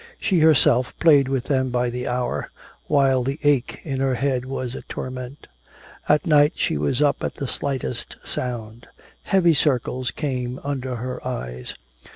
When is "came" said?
10.09-10.59